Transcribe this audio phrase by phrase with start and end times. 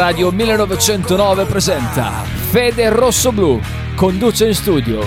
[0.00, 3.60] Radio 1909 presenta Fede Rosso Blu.
[3.94, 5.00] Conduce in studio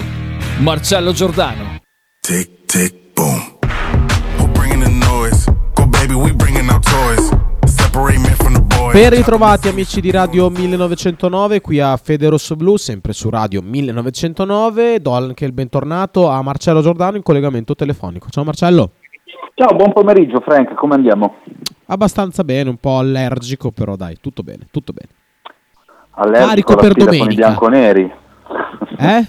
[0.59, 1.79] Marcello Giordano.
[2.19, 3.57] Tick, tick, boom.
[4.37, 5.51] Who bringing the noise?
[5.73, 7.27] Go baby, we bringing our toys.
[7.65, 8.93] Separate me from the boys.
[8.93, 15.01] Ben ritrovati amici di Radio 1909 qui a Fede Rosso Blu, sempre su Radio 1909.
[15.01, 18.29] Do anche il bentornato a Marcello Giordano in collegamento telefonico.
[18.29, 18.91] Ciao Marcello.
[19.55, 21.37] Ciao, buon pomeriggio Frank, come andiamo?
[21.85, 25.09] Abbastanza bene, un po' allergico, però dai, tutto bene, tutto bene.
[26.11, 27.47] Allergico Carico per sfida con i domenica.
[27.47, 28.11] bianconeri.
[28.95, 29.25] Eh?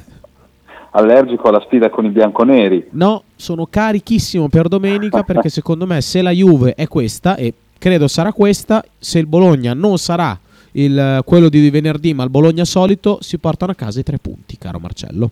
[0.91, 2.89] Allergico alla sfida con i bianconeri.
[2.91, 8.07] No, sono carichissimo per domenica perché secondo me se la Juve è questa, e credo
[8.07, 10.39] sarà questa, se il Bologna non sarà
[10.73, 14.57] il, quello di venerdì ma il Bologna solito, si portano a casa i tre punti,
[14.59, 15.30] caro Marcello.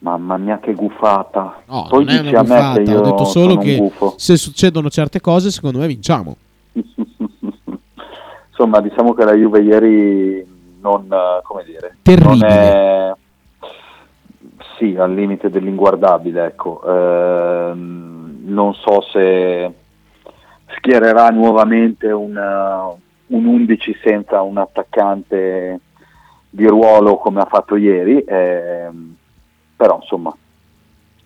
[0.00, 1.62] Mamma mia che gufata.
[1.66, 4.36] No, Poi non è dici una a me che io ho detto solo che se
[4.36, 6.36] succedono certe cose secondo me vinciamo.
[8.50, 10.46] Insomma, diciamo che la Juve ieri
[10.80, 11.08] non,
[11.42, 12.46] come dire, Terribile.
[12.48, 13.12] è...
[14.78, 16.80] Sì, al limite dell'inguardabile, ecco.
[16.86, 19.72] Ehm, non so se
[20.76, 22.86] schiererà nuovamente una-
[23.26, 25.80] un 11 senza un attaccante
[26.50, 29.14] di ruolo come ha fatto ieri, ehm,
[29.78, 30.36] però insomma,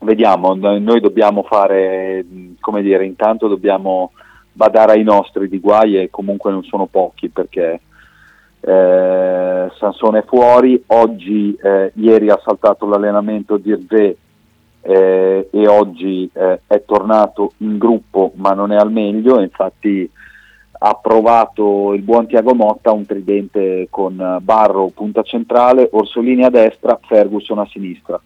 [0.01, 2.23] vediamo, noi dobbiamo fare,
[2.61, 4.13] come dire, intanto dobbiamo
[4.53, 7.81] badare ai nostri di guai e comunque non sono pochi perché
[8.61, 14.19] eh, Sansone è fuori, oggi, eh, ieri ha saltato l'allenamento Dirze
[14.83, 20.11] eh, e oggi eh, è tornato in gruppo ma non è al meglio, infatti
[20.85, 26.99] ha provato il buon Tiago Motta un tridente con Barro punta centrale, Orsolini a destra,
[27.01, 28.21] Ferguson a sinistra.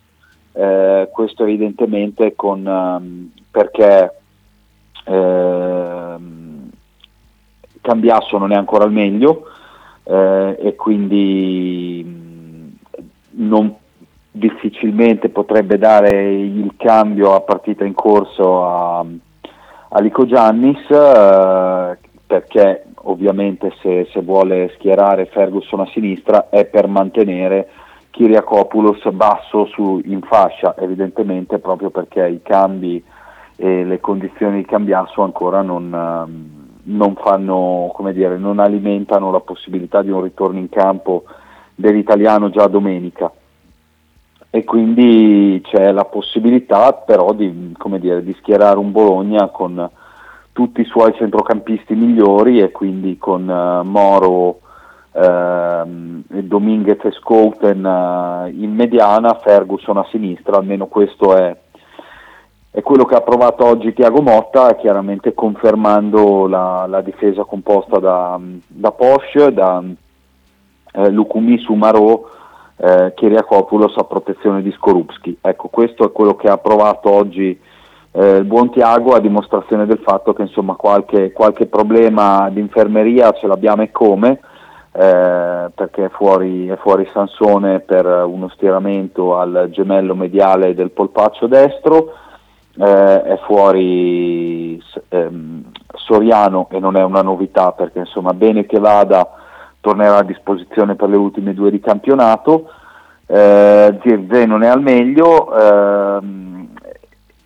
[0.58, 4.10] Eh, questo evidentemente con, ehm, perché
[5.04, 6.70] ehm,
[7.82, 9.48] Cambiasso non è ancora al meglio
[10.04, 13.74] eh, e quindi mh, non
[14.30, 22.84] difficilmente potrebbe dare il cambio a partita in corso a, a Lico Giannis eh, perché
[23.02, 27.68] ovviamente se, se vuole schierare Ferguson a sinistra è per mantenere
[28.16, 33.04] Kyriakopoulos basso su, in fascia evidentemente proprio perché i cambi
[33.56, 40.00] e le condizioni di cambiasso ancora non, ehm, non fanno, dire, non alimentano la possibilità
[40.00, 41.24] di un ritorno in campo
[41.74, 43.30] dell'italiano già domenica.
[44.48, 49.90] E quindi c'è la possibilità però di, dire, di schierare un Bologna con
[50.52, 54.60] tutti i suoi centrocampisti migliori e quindi con eh, Moro,
[55.16, 61.56] ehm, Dominguez e Scouten eh, in mediana, Ferguson a sinistra, almeno questo è,
[62.70, 68.38] è quello che ha provato oggi Tiago Motta, chiaramente confermando la, la difesa composta da,
[68.66, 69.82] da Porsche, da
[70.92, 72.22] eh, Lukumi su Marò,
[72.76, 75.38] eh, Kyriakopoulos a protezione di Skorupski.
[75.40, 77.58] Ecco, questo è quello che ha provato oggi
[78.12, 83.32] eh, il buon Tiago a dimostrazione del fatto che insomma qualche, qualche problema di infermeria
[83.32, 84.40] ce l'abbiamo e come,
[84.98, 91.46] eh, perché è fuori, è fuori Sansone per uno stiramento al gemello mediale del polpaccio
[91.46, 92.14] destro,
[92.78, 95.64] eh, è fuori ehm,
[95.94, 99.28] Soriano e non è una novità perché insomma bene che vada
[99.80, 102.70] tornerà a disposizione per le ultime due di campionato,
[103.26, 106.68] eh, Zirze non è al meglio, ehm,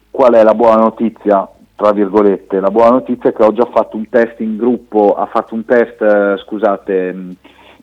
[0.09, 1.49] qual è la buona notizia?
[1.81, 5.25] Tra virgolette, la buona notizia è che ho già fatto un test in gruppo, ha
[5.25, 7.37] fatto un test, eh, scusate, mh,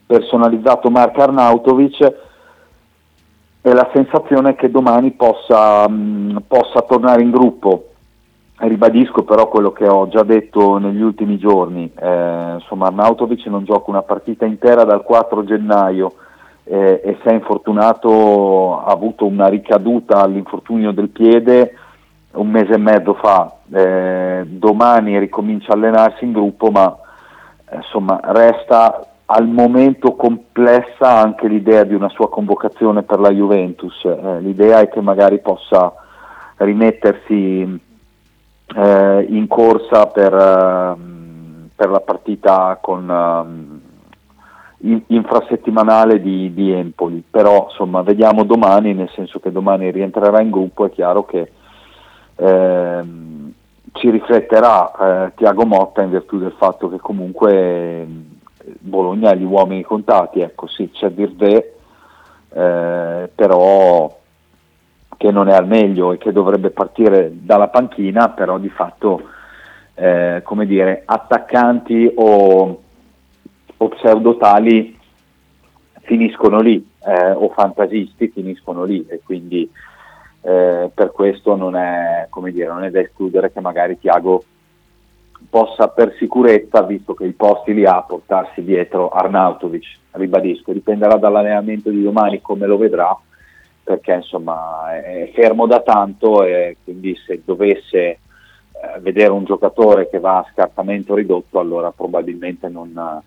[0.05, 2.01] personalizzato Mark Arnautovic
[3.59, 7.87] e la sensazione è che domani possa, mh, possa tornare in gruppo.
[8.57, 13.89] Ribadisco però quello che ho già detto negli ultimi giorni, eh, insomma Arnautovic non gioca
[13.89, 16.13] una partita intera dal 4 gennaio
[16.65, 21.73] eh, e se è infortunato ha avuto una ricaduta all'infortunio del piede
[22.33, 26.97] un mese e mezzo fa, Eh, domani ricomincia a allenarsi in gruppo ma
[27.69, 34.05] eh, insomma resta al momento complessa anche l'idea di una sua convocazione per la Juventus,
[34.05, 35.93] Eh, l'idea è che magari possa
[36.57, 37.79] rimettersi
[38.75, 43.81] eh, in corsa per, ehm, per la partita con,
[44.79, 50.51] in- infrasettimanale di, di Empoli, però insomma vediamo domani, nel senso che domani rientrerà in
[50.51, 51.51] gruppo, è chiaro che
[52.35, 53.53] ehm,
[53.97, 58.25] ci rifletterà eh, Tiago Motta in virtù del fatto che comunque ehm,
[58.79, 61.75] Bologna ha gli uomini contati, ecco sì c'è Virve,
[62.49, 64.15] eh, però
[65.17, 69.21] che non è al meglio e che dovrebbe partire dalla panchina, però di fatto
[69.95, 72.81] eh, come dire, attaccanti o
[73.77, 74.97] o pseudotali
[76.01, 79.69] finiscono lì, eh, o fantasisti finiscono lì e quindi
[80.47, 84.45] eh, per questo non è, dire, non è, da escludere che magari Tiago
[85.49, 91.89] possa per sicurezza, visto che i posti li ha, portarsi dietro Arnautovic, ribadisco, dipenderà dall'allenamento
[91.89, 93.13] di domani come lo vedrà,
[93.83, 98.19] perché insomma è fermo da tanto e quindi se dovesse eh,
[98.99, 103.21] vedere un giocatore che va a scartamento ridotto allora probabilmente non,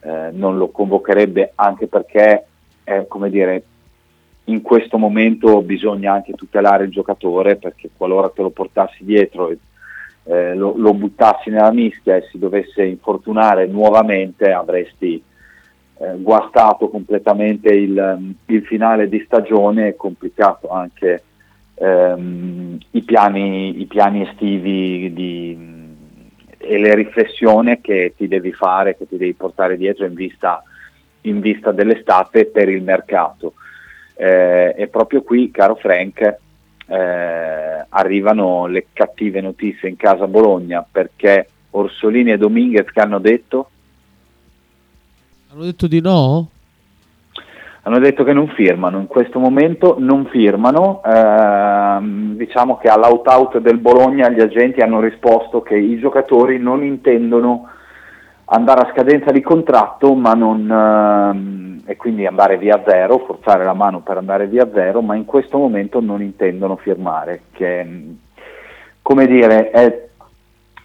[0.00, 2.46] eh, non lo convocherebbe anche perché
[2.84, 3.64] eh, come dire,
[4.44, 9.58] in questo momento bisogna anche tutelare il giocatore perché qualora te lo portassi dietro e
[10.24, 15.20] eh, lo, lo, buttassi nella mischia e si dovesse infortunare nuovamente avresti
[15.98, 21.22] eh, guastato completamente il, il, finale di stagione e complicato anche
[21.74, 25.58] ehm, i, piani, i, piani, estivi di,
[26.58, 30.62] e le riflessioni che ti devi fare, che ti devi portare dietro in vista,
[31.22, 33.54] in vista dell'estate per il mercato.
[34.22, 36.20] Eh, e proprio qui, caro Frank,
[36.86, 43.68] eh, arrivano le cattive notizie in casa Bologna perché Orsolini e Dominguez che hanno detto?
[45.50, 46.48] Hanno detto di no?
[47.82, 51.98] Hanno detto che non firmano, in questo momento non firmano, eh,
[52.36, 57.68] diciamo che all'out-out del Bologna gli agenti hanno risposto che i giocatori non intendono
[58.44, 63.74] andare a scadenza di contratto ma non, ehm, e quindi andare via zero, forzare la
[63.74, 68.16] mano per andare via zero, ma in questo momento non intendono firmare, che
[69.02, 70.08] come dire è,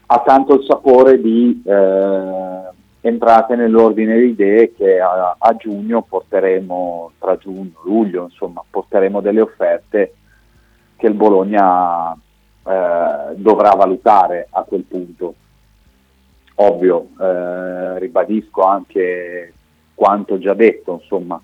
[0.07, 2.61] ha tanto il sapore di eh,
[3.01, 9.41] entrate nell'ordine di idee che a, a, giugno porteremo, tra giugno, luglio, insomma, porteremo delle
[9.41, 10.13] offerte
[10.95, 15.35] che il Bologna eh, dovrà valutare a quel punto.
[16.55, 19.53] Ovvio, eh, ribadisco anche
[19.97, 21.41] quanto già detto, insomma,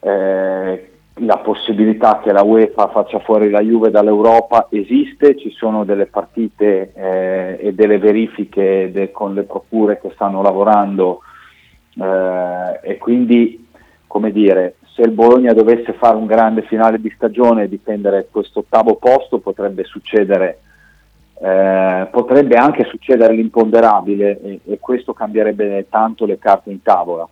[0.00, 0.90] eh,
[1.20, 6.92] la possibilità che la UEFA faccia fuori la Juve dall'Europa esiste, ci sono delle partite
[6.92, 11.20] eh, e delle verifiche de- con le procure che stanno lavorando
[11.96, 13.68] eh, e quindi,
[14.08, 18.60] come dire, se il Bologna dovesse fare un grande finale di stagione e difendere questo
[18.60, 20.58] ottavo posto potrebbe succedere
[21.40, 27.28] eh, potrebbe anche succedere l'imponderabile e, e, questo cambierebbe tanto le carte in tavola.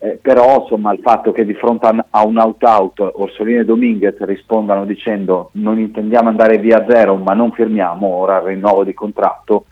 [0.00, 4.84] Eh, però insomma il fatto che di fronte a, un out-out Orsolini e Dominguez rispondano
[4.84, 9.64] dicendo non intendiamo andare via zero ma non firmiamo ora il rinnovo di contratto,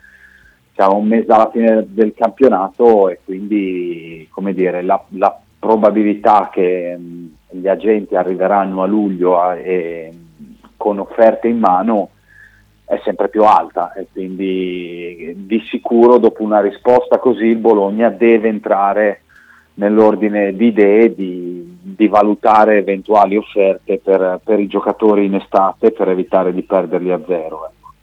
[0.73, 6.97] siamo un mese alla fine del campionato e quindi come dire, la, la probabilità che
[6.97, 10.11] mh, gli agenti arriveranno a luglio a, e,
[10.75, 12.09] con offerte in mano
[12.87, 18.47] è sempre più alta e quindi di sicuro dopo una risposta così il Bologna deve
[18.47, 19.23] entrare
[19.73, 26.07] nell'ordine di idee di, di valutare eventuali offerte per, per, i giocatori in estate per
[26.07, 27.69] evitare di perderli a zero.
[27.69, 27.93] Ecco.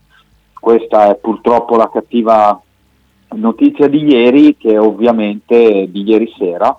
[0.60, 2.60] Questa è purtroppo la cattiva
[3.36, 6.76] notizia di ieri, che ovviamente di ieri sera,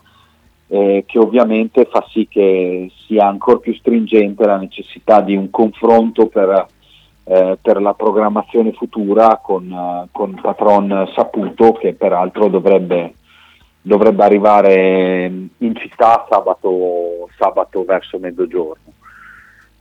[0.67, 6.27] eh, che ovviamente fa sì che sia ancora più stringente la necessità di un confronto
[6.27, 6.67] per
[7.27, 13.15] eh, per la programmazione futura con, uh, con Patron Saputo che peraltro dovrebbe,
[13.81, 15.25] dovrebbe arrivare
[15.57, 18.93] in città sabato, sabato verso mezzogiorno.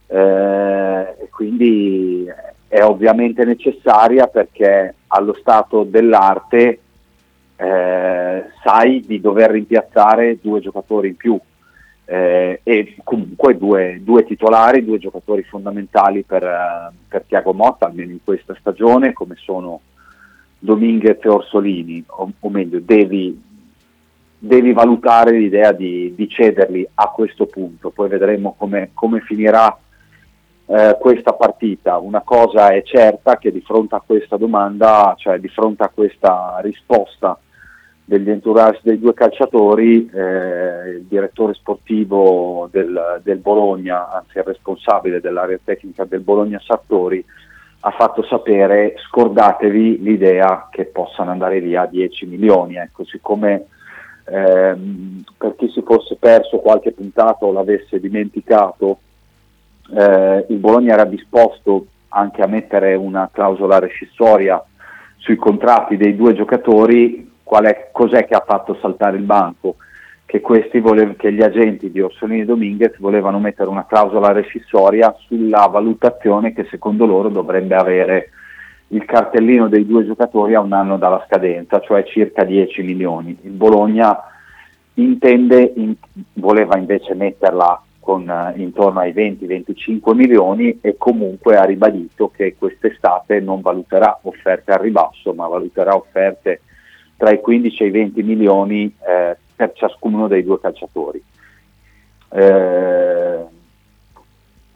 [0.07, 2.27] Eh, quindi
[2.67, 6.79] è ovviamente necessaria perché allo stato dell'arte
[7.57, 11.39] eh, sai di dover rimpiazzare due giocatori in più
[12.07, 18.13] eh, e comunque due, due, titolari, due giocatori fondamentali per, uh, per Tiago Motta, almeno
[18.13, 19.81] in questa stagione, come sono
[20.59, 23.41] Dominguez e Orsolini, o, o meglio, devi,
[24.39, 29.77] devi, valutare l'idea di, di, cederli a questo punto, poi vedremo come, come finirà
[30.67, 31.99] eh, questa partita.
[31.99, 36.59] Una cosa è certa che di fronte a questa domanda, cioè di fronte a questa
[36.63, 37.39] risposta,
[38.05, 45.21] degli entourage dei due calciatori, eh, il direttore sportivo del, del, Bologna, anzi il responsabile
[45.21, 47.25] dell'area tecnica del Bologna Sartori,
[47.81, 53.67] ha fatto sapere scordatevi l'idea che possano andare via 10 milioni, ecco, siccome
[54.25, 58.99] ehm, per chi si fosse perso qualche puntata o l'avesse dimenticato,
[59.95, 64.63] eh, il Bologna era disposto anche a mettere una clausola rescissoria
[65.17, 69.77] sui contratti dei due giocatori è, cos'è che ha fatto saltare il banco?
[70.27, 70.41] Che,
[70.81, 76.53] volev- che gli agenti di Orsolini e Dominguez volevano mettere una clausola rescissoria sulla valutazione
[76.53, 78.31] che secondo loro dovrebbe avere
[78.89, 83.39] il cartellino dei due giocatori a un anno dalla scadenza, cioè circa 10 milioni.
[83.43, 84.19] Il Bologna
[84.95, 85.95] intende, in,
[86.35, 93.41] voleva invece metterla con uh, intorno ai 20-25 milioni e comunque ha ribadito che quest'estate
[93.41, 96.61] non valuterà offerte al ribasso, ma valuterà offerte
[97.16, 101.23] tra i 15 e i 20 milioni eh, per ciascuno dei due calciatori.
[102.30, 103.44] Eh,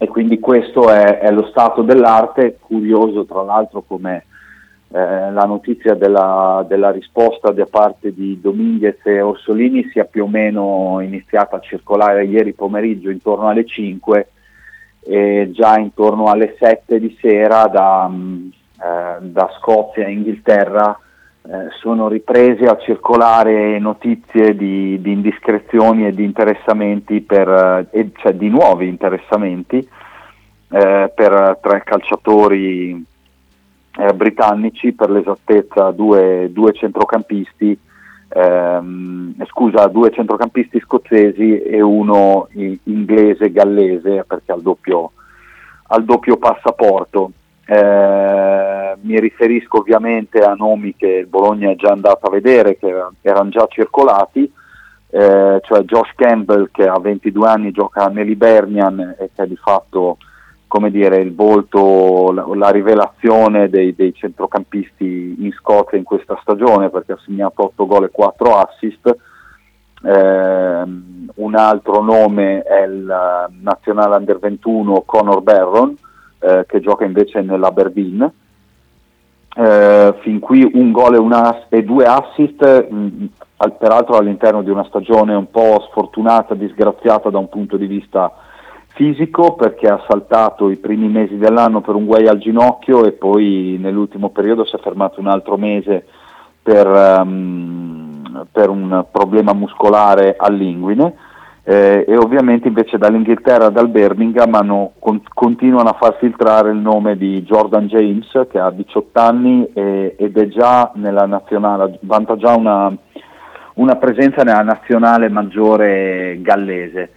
[0.01, 4.23] e quindi questo è, è, lo stato dell'arte, curioso tra l'altro come
[4.91, 10.27] eh, la notizia della, della, risposta da parte di Dominguez e Orsolini sia più o
[10.27, 14.29] meno iniziata a circolare ieri pomeriggio intorno alle 5
[15.01, 18.47] e già intorno alle 7 di sera da, mm,
[18.81, 20.97] eh, da Scozia e Inghilterra
[21.51, 28.33] eh, sono riprese a circolare notizie di, di indiscrezioni e di interessamenti per, eh, cioè
[28.33, 33.03] di nuovi interessamenti eh, per tre calciatori
[33.97, 37.75] eh, britannici, per l'esattezza due, due centrocampisti,
[38.27, 42.47] ehm, scusa, due centrocampisti scozzesi e uno
[42.83, 45.13] inglese gallese perché ha il doppio,
[45.87, 47.31] al doppio passaporto.
[47.71, 52.91] Eh, mi riferisco ovviamente a nomi che il Bologna è già andato a vedere, che
[53.21, 54.51] erano già circolati,
[55.11, 60.17] eh, cioè Josh Campbell che a 22 anni gioca nell'Ibernian e che è di fatto
[60.65, 66.89] come dire, il volto, la, la rivelazione dei, dei, centrocampisti in Scozia in questa stagione
[66.89, 69.17] perché ha segnato 8 gol e 4 assist.
[70.01, 70.83] Eh,
[71.35, 75.95] un altro nome è il nazionale under 21 Conor Barron
[76.39, 78.31] eh, che gioca invece nell'Aberdeen.
[79.55, 83.25] Eh, fin qui un gol e, e due assist, mh,
[83.77, 88.31] peraltro all'interno di una stagione un po' sfortunata, disgraziata da un punto di vista
[88.93, 93.77] fisico perché ha saltato i primi mesi dell'anno per un guai al ginocchio e poi
[93.79, 96.05] nell'ultimo periodo si è fermato un altro mese
[96.61, 101.15] per, um, per un problema muscolare all'inguine
[101.63, 107.17] eh, e ovviamente invece dall'Inghilterra, dal Birmingham hanno, con, continuano a far filtrare il nome
[107.17, 112.55] di Jordan James che ha 18 anni e, ed è già nella nazionale, vanta già
[112.55, 112.91] una,
[113.75, 117.11] una presenza nella nazionale maggiore gallese.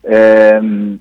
[0.00, 0.98] Ehm,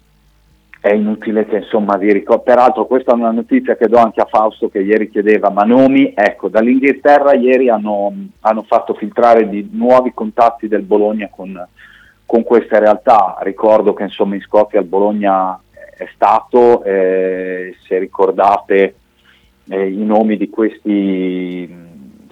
[0.82, 4.26] è inutile che insomma vi ricordo, peraltro questa è una notizia che do anche a
[4.26, 10.12] Fausto che ieri chiedeva, ma nomi, ecco, dall'Inghilterra ieri hanno, hanno fatto filtrare di nuovi
[10.12, 11.68] contatti del Bologna con,
[12.32, 18.96] con queste realtà, ricordo che insomma in Scozia il Bologna è stato, eh, se ricordate
[19.68, 21.70] eh, i nomi di questi,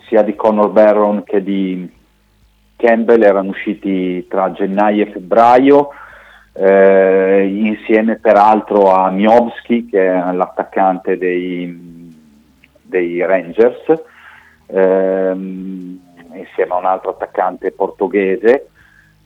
[0.08, 1.92] sia di Conor Barron che di
[2.78, 5.90] Campbell erano usciti tra gennaio e febbraio,
[6.54, 12.16] eh, insieme peraltro a Miowski che è l'attaccante dei,
[12.84, 14.02] dei Rangers,
[14.68, 16.00] ehm,
[16.36, 18.70] insieme a un altro attaccante portoghese,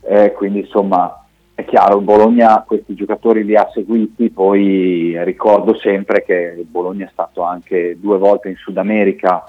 [0.06, 1.24] eh, quindi insomma
[1.56, 7.06] è chiaro, il Bologna questi giocatori li ha seguiti, poi ricordo sempre che il Bologna
[7.06, 9.44] è stato anche due volte in Sud America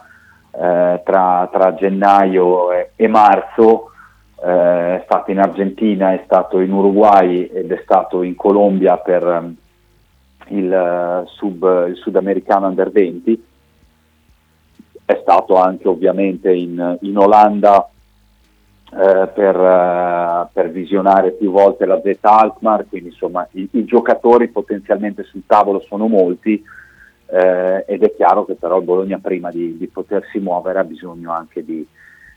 [0.50, 3.90] eh, tra, tra, gennaio e, e marzo,
[4.44, 9.24] eh, è stato in Argentina, è stato in Uruguay ed è stato in Colombia per
[9.24, 9.56] um,
[10.48, 13.44] il, uh, sub, il, sudamericano under 20,
[15.06, 17.88] è stato anche ovviamente in, in Olanda
[18.96, 24.48] eh, per, uh, per, visionare più volte la Z Alkmaar, quindi insomma i, i giocatori
[24.48, 26.62] potenzialmente sul tavolo sono molti
[27.26, 31.32] eh, ed è chiaro che però il Bologna prima di, di potersi muovere ha bisogno
[31.32, 31.84] anche di,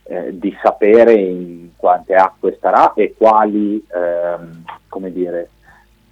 [0.04, 5.50] eh, di sapere in quante acque starà e quali, ehm, come dire,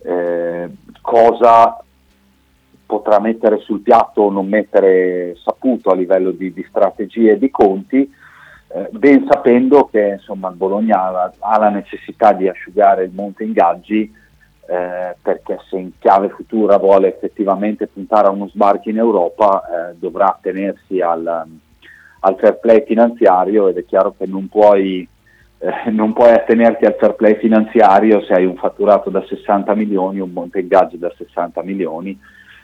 [0.04, 0.70] eh,
[1.02, 1.80] cosa
[2.86, 7.50] potrà mettere sul piatto o non mettere saputo a livello di, di strategie e di
[7.50, 8.08] conti,
[8.76, 14.14] eh, ben sapendo che insomma, il Bologna ha, la necessità di asciugare il monte ingaggi
[14.68, 19.96] eh, perché se in chiave futura vuole effettivamente puntare a uno sbarco in Europa eh,
[19.98, 21.26] dovrà tenersi al,
[22.20, 25.08] al fair play finanziario ed è chiaro che non puoi,
[25.60, 30.20] eh, non puoi attenerti al fair play finanziario se hai un fatturato da 60 milioni,
[30.20, 32.20] un monte ingaggio da 60 milioni,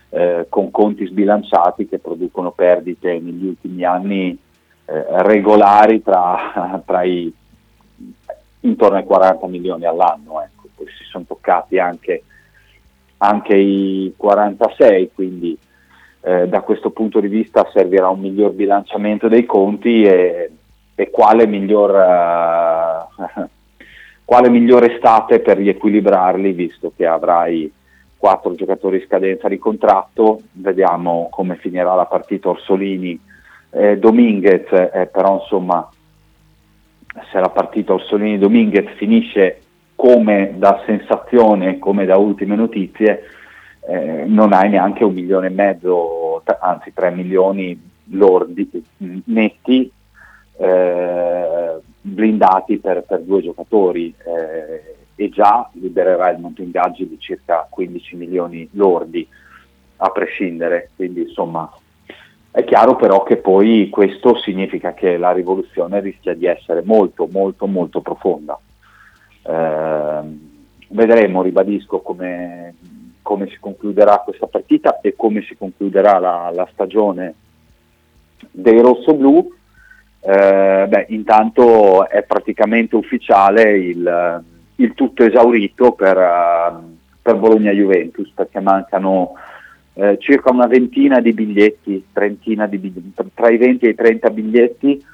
[0.09, 4.37] eh, con conti sbilanciati che producono perdite negli ultimi anni
[4.91, 7.33] eh, regolari tra, tra, i
[8.61, 10.41] intorno ai 40 milioni all'anno.
[10.41, 10.67] Ecco.
[10.75, 12.23] Poi si sono toccati anche,
[13.17, 15.57] anche i 46, quindi
[16.21, 20.51] eh, da questo punto di vista servirà un miglior bilanciamento dei conti e,
[20.93, 23.47] e quale, miglior, uh,
[24.25, 27.71] quale miglior estate per riequilibrarli visto che avrai
[28.17, 33.19] quattro giocatori in scadenza di contratto, vediamo come finirà la partita Orsolini
[33.71, 35.89] eh, Dominguez, eh, però insomma
[37.31, 39.61] se la partita Orsolini Dominguez finisce
[39.95, 43.23] come da sensazione, come da ultime notizie,
[43.87, 48.69] eh, non hai neanche un milione e mezzo, t- anzi tre milioni lordi,
[49.25, 49.91] netti
[50.57, 57.67] eh, blindati per, per, due giocatori eh, e già libererà il monte ingaggi di circa
[57.69, 59.27] 15 milioni lordi
[59.97, 61.71] a prescindere, quindi insomma
[62.51, 67.65] è chiaro però che poi questo significa che la rivoluzione rischia di essere molto molto
[67.65, 68.59] molto profonda.
[69.43, 70.19] Eh,
[70.89, 72.75] vedremo, ribadisco, come,
[73.21, 77.33] come, si concluderà questa partita e come si concluderà la, la stagione
[78.51, 79.49] dei rossoblù.
[80.19, 84.43] Eh, beh, intanto è praticamente ufficiale il,
[84.75, 89.33] il tutto esaurito per, uh, per Bologna-Juventus perché mancano
[89.93, 95.05] eh, circa una ventina di biglietti, di biglietti, tra i 20 e i 30 biglietti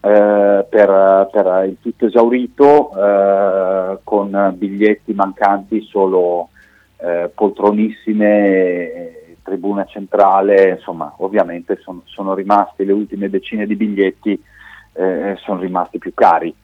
[0.00, 6.50] eh, per, per, il tutto esaurito eh, con biglietti mancanti solo
[6.98, 14.42] eh, poltronissime, tribuna centrale, insomma ovviamente son, sono rimasti le ultime decine di biglietti,
[14.92, 16.54] eh, sono rimasti più cari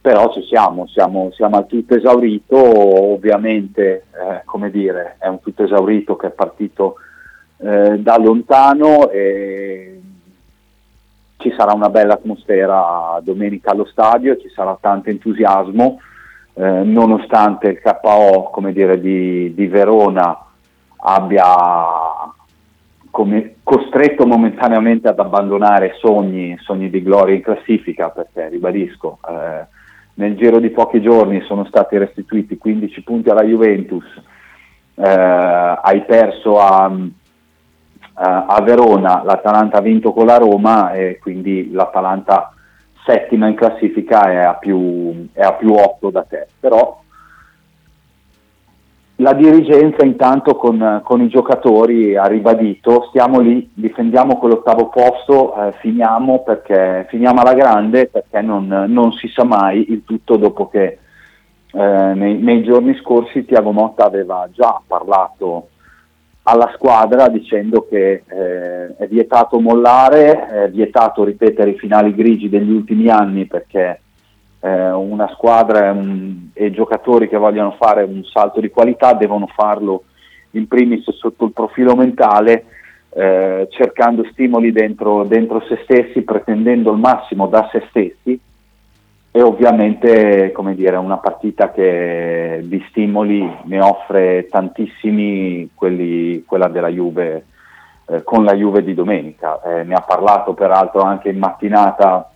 [0.00, 5.64] però ci siamo, siamo, siamo al tutto esaurito, ovviamente eh, come dire, è un tutto
[5.64, 6.96] esaurito che è partito
[7.58, 10.00] eh, da lontano e
[11.38, 16.00] ci sarà una bella atmosfera domenica allo stadio, ci sarà tanto entusiasmo,
[16.54, 20.36] eh, nonostante il KO dire, di, di Verona
[21.00, 21.44] abbia
[23.10, 29.66] come costretto momentaneamente ad abbandonare sogni, sogni di gloria in classifica, perché ribadisco, eh,
[30.18, 34.04] nel giro di pochi giorni sono stati restituiti 15 punti alla Juventus,
[34.96, 36.90] eh, hai perso a,
[38.14, 42.52] a, Verona, l'Atalanta ha vinto con la Roma e quindi l'Atalanta
[43.06, 46.97] settima in classifica è a più, è a più 8 da te, però
[49.20, 55.72] la dirigenza intanto con, con, i giocatori ha ribadito stiamo lì, difendiamo quell'ottavo posto, eh,
[55.80, 60.98] finiamo, perché, finiamo alla grande perché non, non, si sa mai il tutto dopo che
[61.72, 65.70] eh, nei, nei, giorni scorsi Tiago Motta aveva già parlato
[66.44, 72.70] alla squadra dicendo che eh, è vietato mollare, è vietato ripetere i finali grigi degli
[72.70, 74.00] ultimi anni perché
[74.60, 80.04] eh, una squadra um, e giocatori che vogliono fare un salto di qualità devono farlo
[80.52, 82.64] in primis sotto il profilo mentale,
[83.10, 88.40] eh, cercando stimoli dentro, dentro, se stessi, pretendendo il massimo da se stessi
[89.30, 96.88] e ovviamente come dire, una partita che di stimoli ne offre tantissimi, quelli, quella della
[96.88, 97.44] Juve,
[98.06, 99.60] eh, con la Juve di domenica.
[99.62, 102.30] Eh, ne ha parlato peraltro anche in mattinata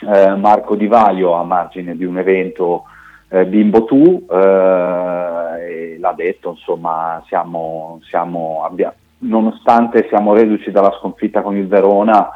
[0.00, 2.84] eh, Marco Di Vaio a margine di un evento
[3.28, 11.42] eh, Bimbo Tu eh, l'ha detto, insomma, siamo, siamo, abbia, nonostante siamo reduci dalla sconfitta
[11.42, 12.30] con il Verona,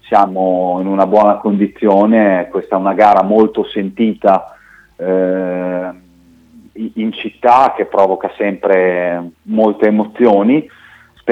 [0.00, 4.56] siamo in una buona condizione, questa è una gara molto sentita
[4.96, 5.90] eh,
[6.94, 10.68] in città che provoca sempre molte emozioni,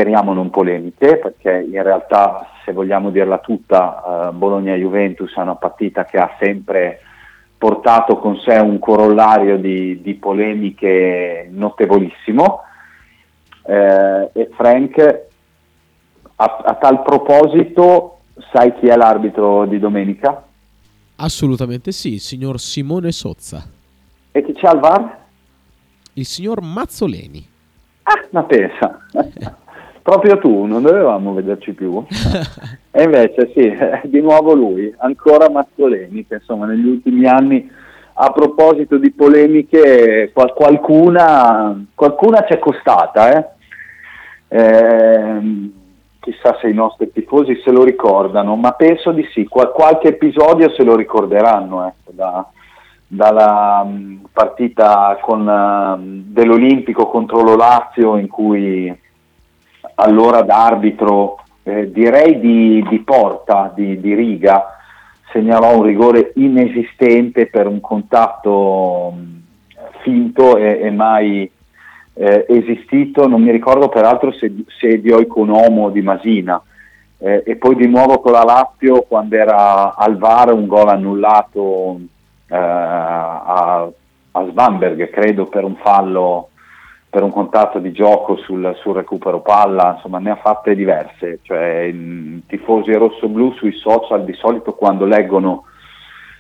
[0.01, 6.07] speriamo non polemiche, perché in realtà se vogliamo dirla tutta, eh, Bologna-Juventus è una partita
[6.07, 7.01] che ha sempre
[7.59, 12.63] portato con sé un corollario di, di polemiche notevolissimo.
[13.67, 15.21] Eh, e Frank,
[16.37, 18.21] a, a tal proposito,
[18.53, 20.43] sai chi è l'arbitro di domenica?
[21.17, 23.63] Assolutamente sì, il signor Simone Sozza.
[24.33, 25.19] E chi c'è al VAR?
[26.15, 27.47] Il signor Mazzoleni.
[28.05, 29.07] Ah, ma pensa.
[30.11, 32.05] proprio tu, non dovevamo vederci più.
[32.91, 33.73] e invece sì,
[34.11, 37.71] di nuovo lui, ancora Mazzoleni, che insomma negli ultimi anni,
[38.15, 43.33] a proposito di polemiche, qual- qualcuna, qualcuna c'è costata.
[43.33, 43.49] Eh?
[44.49, 45.71] Eh,
[46.19, 50.71] chissà se i nostri tifosi se lo ricordano, ma penso di sì, Qual- qualche episodio
[50.71, 52.45] se lo ricorderanno ecco, da,
[53.07, 59.09] dalla um, partita con, uh, dell'Olimpico contro lo Lazio in cui
[60.01, 64.77] allora d'arbitro, eh, direi di, di porta, di, di, riga,
[65.33, 69.15] segnalò un rigore inesistente per un contatto
[70.03, 71.51] finto e, e mai
[72.15, 76.61] eh, esistito, non mi ricordo peraltro se, se di Oikonomo o di Masina.
[77.23, 82.01] Eh, e poi di nuovo con la Lazio quando era al VAR un gol annullato
[82.49, 83.87] eh, a,
[84.33, 86.50] a Svanberg, credo per un fallo
[87.11, 91.91] per un contatto di gioco sul, sul, recupero palla, insomma ne ha fatte diverse, cioè
[91.93, 95.65] i tifosi rosso-blu sui social di solito quando leggono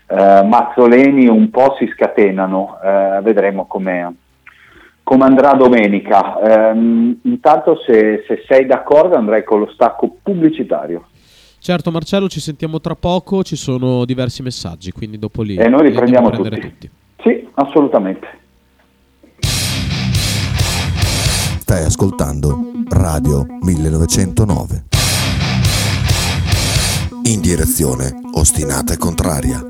[0.06, 4.14] eh, Mazzoleni un po' si scatenano, eh, vedremo come
[5.24, 6.38] andrà domenica.
[6.40, 6.76] Eh,
[7.22, 11.06] intanto se, se sei d'accordo andrei con lo stacco pubblicitario.
[11.58, 15.56] Certo Marcello, ci sentiamo tra poco, ci sono diversi messaggi, quindi dopo lì...
[15.56, 16.60] E noi li prendiamo tutti.
[16.60, 16.90] tutti.
[17.22, 18.39] Sì, assolutamente.
[21.70, 24.86] Stai ascoltando Radio 1909.
[27.26, 29.68] In direzione ostinata e contraria.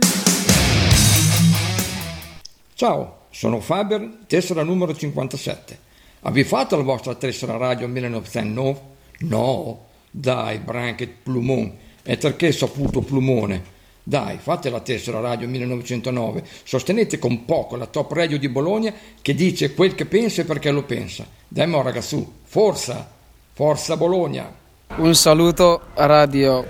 [2.72, 5.78] Ciao, sono Faber, tessera numero 57.
[6.20, 8.80] Avete fatto la vostra tessera radio 1909?
[9.18, 11.70] No, dai, Branket Plumon,
[12.02, 13.62] è perché saputo Plumone.
[14.02, 19.34] Dai, fate la tessera radio 1909, sostenete con poco la top radio di Bologna che
[19.34, 21.26] dice quel che pensa e perché lo pensa.
[21.46, 23.08] Dai mo ragazzu, forza,
[23.52, 24.52] forza Bologna.
[24.96, 26.64] Un saluto a radio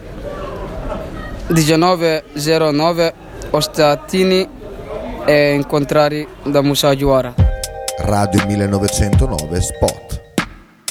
[1.48, 3.14] 1909
[3.50, 4.48] Ostatini
[5.26, 7.34] e incontrari da Musa Giuara.
[7.98, 10.09] Radio 1909 Spot.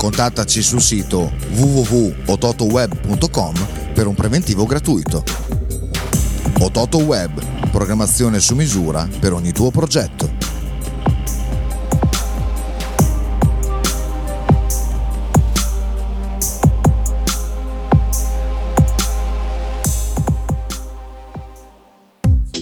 [0.00, 3.54] Contattaci sul sito www.ototoweb.com
[3.92, 5.22] per un preventivo gratuito.
[6.58, 10.32] Ototo Web, programmazione su misura per ogni tuo progetto.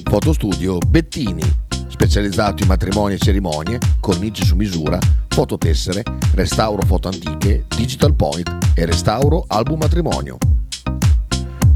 [0.03, 4.99] Fotostudio Bettini specializzato in matrimoni e cerimonie, cornici su misura,
[5.39, 6.03] fototessere,
[6.35, 10.37] restauro foto antiche, digital point e restauro album matrimonio.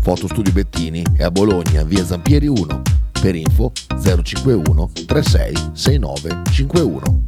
[0.01, 2.83] Fotostudio Bettini è a Bologna, via Zampieri 1.
[3.21, 3.71] Per info
[4.03, 7.23] 051 36 69 51.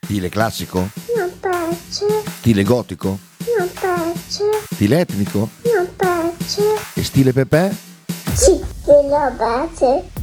[0.00, 0.78] Stile classico?
[1.16, 2.06] Non piace.
[2.38, 3.18] Stile gotico?
[3.56, 4.44] Non piace.
[4.72, 5.48] Stile etnico?
[5.72, 6.62] Non piace.
[6.94, 7.72] E stile Pepe?
[8.32, 10.22] Sì, della pace.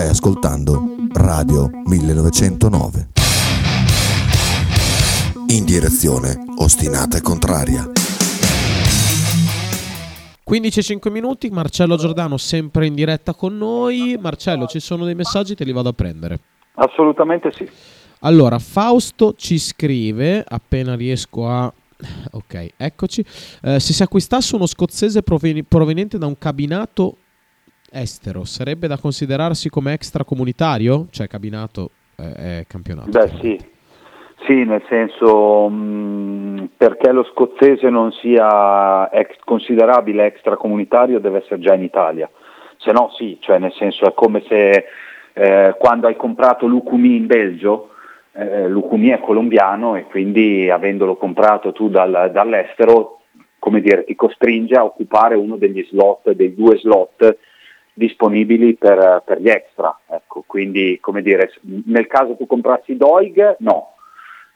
[0.00, 3.08] Stai ascoltando Radio 1909.
[5.48, 7.84] In direzione ostinata e contraria.
[10.48, 14.16] 15-5 minuti, Marcello Giordano sempre in diretta con noi.
[14.18, 16.40] Marcello, ci sono dei messaggi, te li vado a prendere.
[16.76, 17.68] Assolutamente sì.
[18.20, 21.70] Allora, Fausto ci scrive, appena riesco a...
[22.30, 23.22] Ok, eccoci.
[23.64, 27.16] Eh, se si acquistasse uno scozzese proveniente da un cabinato
[27.90, 31.06] estero sarebbe da considerarsi come extracomunitario?
[31.10, 33.10] Cioè cabinato eh, è campionato?
[33.10, 33.58] Beh sì,
[34.46, 41.60] sì nel senso mh, mm, perché lo scozzese non sia ex- considerabile extracomunitario deve essere
[41.60, 42.28] già in Italia.
[42.78, 44.84] se no sì, cioè nel senso è come se
[45.32, 47.90] eh, quando hai comprato Lucumi in Belgio,
[48.32, 53.20] eh, Lucumi è colombiano e quindi avendolo comprato tu dal, dall'estero,
[53.58, 57.38] come dire, ti costringe a occupare uno degli slot, dei due slot
[58.00, 59.96] disponibili per, per gli extra.
[60.06, 61.52] Ecco, quindi come dire,
[61.84, 63.96] nel caso tu comprassi Doig, no,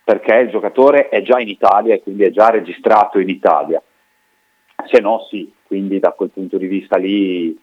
[0.03, 3.81] perché il giocatore è già in Italia e quindi è già registrato in Italia.
[4.87, 7.57] Se no sì, quindi da quel punto di vista lì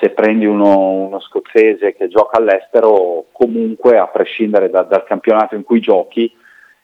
[0.00, 5.64] se prendi uno, uno, scozzese che gioca all'estero, comunque a prescindere da, dal campionato in
[5.64, 6.32] cui giochi,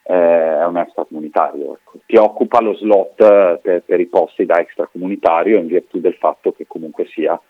[0.02, 1.74] eh, è un extracomunitario.
[1.74, 1.98] Ecco.
[2.06, 6.66] Ti occupa lo slot per, per, i posti da extracomunitario in virtù del fatto che
[6.66, 7.40] comunque sia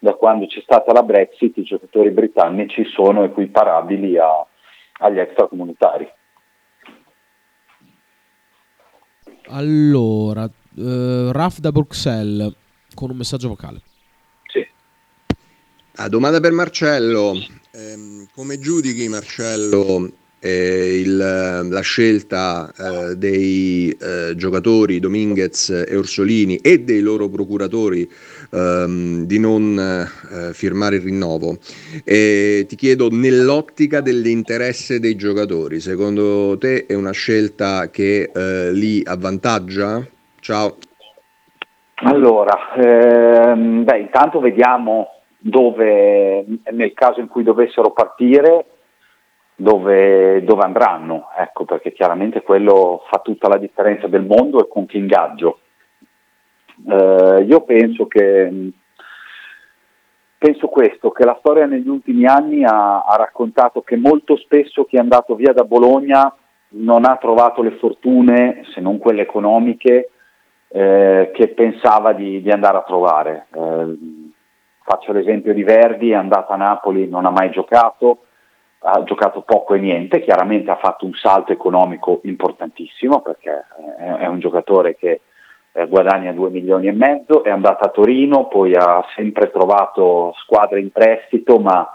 [0.00, 4.44] da quando c'è stata la Brexit i giocatori britannici sono equiparabili a,
[5.00, 6.10] agli extracomunitari.
[9.48, 12.54] Allora, uh, Raf da Bruxelles
[12.94, 13.82] con un messaggio vocale.
[15.96, 17.32] Ah, domanda per Marcello.
[17.72, 26.56] Eh, come giudichi Marcello eh, il, la scelta eh, dei eh, giocatori Dominguez e Orsolini
[26.56, 28.10] e dei loro procuratori
[28.50, 31.58] ehm, di non eh, firmare il rinnovo?
[32.04, 39.02] E ti chiedo nell'ottica dell'interesse dei giocatori, secondo te è una scelta che eh, li
[39.04, 40.04] avvantaggia?
[40.40, 40.76] Ciao.
[42.02, 48.64] Allora, ehm, beh, intanto vediamo dove nel caso in cui dovessero partire
[49.60, 54.86] dove, dove andranno, ecco, perché chiaramente quello fa tutta la differenza del mondo e con
[54.86, 55.60] chi ingaggio.
[56.88, 58.72] Eh, io penso che
[60.38, 64.96] penso questo, che la storia negli ultimi anni ha, ha, raccontato che molto spesso chi
[64.96, 66.34] è andato via da Bologna
[66.70, 70.10] non ha trovato le fortune, se non quelle economiche,
[70.68, 73.46] eh, che pensava di, di, andare a trovare.
[73.52, 73.96] Eh,
[74.82, 78.24] Faccio l'esempio di Verdi, è andato a Napoli, non ha mai giocato,
[78.82, 83.64] ha giocato poco e niente, chiaramente ha fatto un salto economico importantissimo perché
[84.18, 85.20] è un giocatore che
[85.72, 90.80] eh, guadagna 2 milioni e mezzo, è andato a Torino, poi ha sempre trovato squadre
[90.80, 91.88] in prestito, ma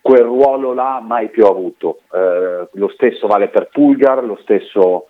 [0.00, 2.00] quel ruolo là mai più avuto.
[2.12, 5.06] Eh, lo stesso vale per Pulgar, lo stesso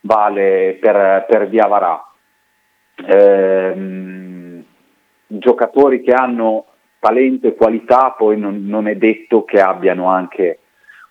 [0.00, 2.04] vale per, per Diavarà.
[2.96, 4.64] Eh,
[5.26, 6.66] giocatori che hanno
[7.00, 10.60] talento e qualità poi non, non, è detto che abbiano anche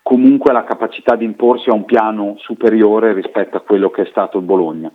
[0.02, 4.38] comunque la capacità di imporsi a un piano superiore rispetto a quello che è stato
[4.38, 4.90] il Bologna.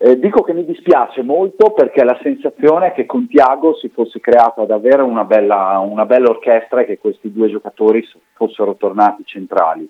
[0.00, 4.20] Eh, dico che mi dispiace molto perché la sensazione è che con Tiago si fosse
[4.20, 9.88] creata davvero una bella, una bella orchestra e che questi due giocatori fossero tornati centrali.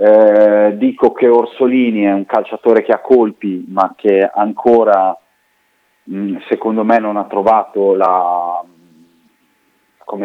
[0.00, 5.18] Eh, dico che Orsolini è un calciatore che ha colpi ma che ancora
[6.10, 8.64] Mm, secondo me non ha trovato la,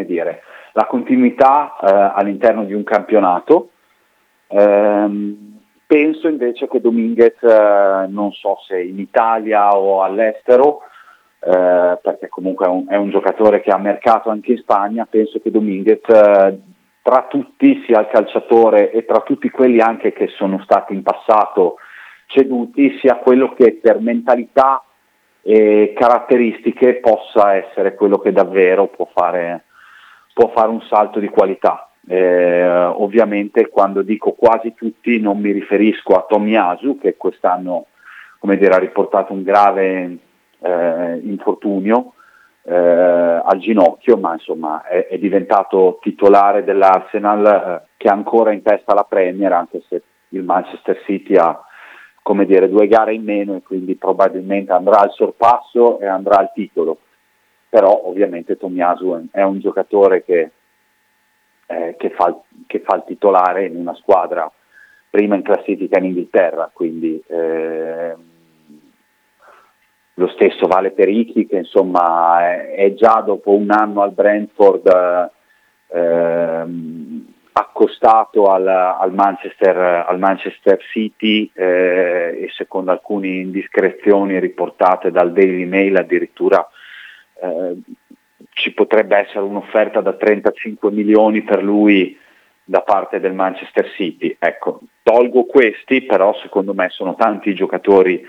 [0.06, 0.44] dire,
[0.74, 3.70] la continuità eh, all'interno di un campionato.
[4.48, 5.36] Eh,
[5.86, 10.82] penso invece che Dominguez, eh, non so se in Italia o all'estero,
[11.40, 15.40] eh, perché comunque è un, è un, giocatore che ha mercato anche in Spagna, penso
[15.40, 16.60] che Dominguez eh,
[17.02, 21.76] tra tutti sia il calciatore e tra tutti quelli anche che sono stati in passato
[22.28, 24.84] ceduti sia quello che per mentalità
[25.42, 29.66] e caratteristiche possa essere quello che davvero può fare,
[30.34, 31.90] può fare un salto di qualità.
[32.06, 37.86] Eh, ovviamente quando dico quasi tutti non mi riferisco a Tomiyasu che quest'anno
[38.42, 40.18] dire, ha riportato un grave
[40.60, 42.14] eh, infortunio
[42.64, 48.62] eh, al ginocchio, ma insomma è, è diventato titolare dell'Arsenal eh, che ha ancora in
[48.62, 51.58] testa la Premier, anche se il Manchester City ha
[52.46, 56.98] dire, due gare in meno e quindi probabilmente andrà al sorpasso e andrà al titolo.
[57.74, 60.52] Però ovviamente Tomiasu è un giocatore che,
[61.66, 64.48] eh, che, fa, che, fa, il titolare in una squadra
[65.10, 68.16] prima in classifica in Inghilterra, quindi eh,
[70.14, 75.32] lo stesso vale per Ichi che insomma è, è, già dopo un anno al Brentford
[75.88, 76.66] eh,
[77.54, 85.66] accostato al, al, Manchester, al Manchester, City eh, e secondo alcune indiscrezioni riportate dal Daily
[85.66, 86.68] Mail addirittura
[87.44, 87.76] eh,
[88.54, 92.18] ci potrebbe essere un'offerta da 35 milioni per lui
[92.64, 94.36] da parte del Manchester City.
[94.40, 98.26] Ecco, tolgo questi, però secondo me sono tanti giocatori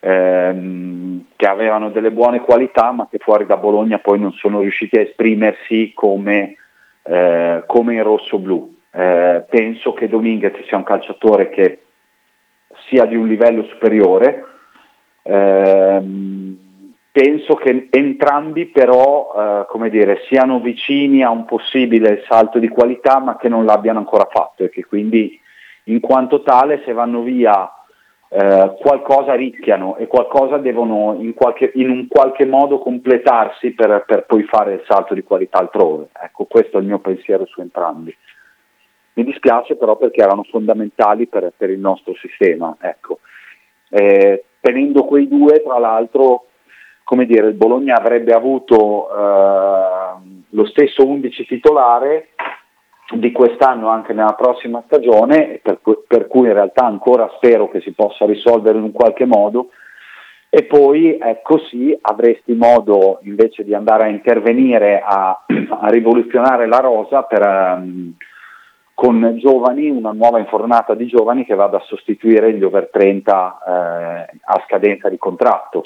[0.00, 4.98] ehm, che avevano delle buone qualità ma che fuori da Bologna poi non sono riusciti
[4.98, 6.56] a esprimersi come
[7.08, 8.76] eh, come in rosso-blu.
[8.90, 11.80] Eh, penso che Dominguez sia un calciatore che
[12.88, 14.44] sia di un livello superiore,
[15.22, 16.67] ehm,
[17.18, 23.18] penso che entrambi però eh, come dire, siano vicini a un possibile salto di qualità
[23.18, 25.36] ma che non l'abbiano ancora fatto e che quindi
[25.84, 27.68] in quanto tale se vanno via
[28.28, 34.24] eh, qualcosa rischiano e qualcosa devono in, qualche, in un qualche modo completarsi per, per,
[34.24, 36.10] poi fare il salto di qualità altrove.
[36.22, 38.16] Ecco, questo è il mio pensiero su entrambi.
[39.14, 42.76] Mi dispiace però perché erano fondamentali per, per il nostro sistema.
[42.80, 43.18] Ecco.
[43.88, 46.47] Eh, tenendo quei due, tra l'altro,
[47.08, 50.12] come dire, il Bologna avrebbe avuto eh,
[50.50, 52.28] lo stesso 11 titolare
[53.14, 57.92] di quest'anno anche nella prossima stagione, per, per, cui in realtà ancora spero che si
[57.92, 59.70] possa risolvere in un qualche modo.
[60.50, 65.30] E poi ecco sì, avresti modo invece di andare a intervenire a,
[65.80, 68.14] a rivoluzionare la rosa per, um,
[68.92, 74.38] con giovani, una nuova infornata di giovani che vada a sostituire gli over 30 eh,
[74.44, 75.84] a scadenza di contratto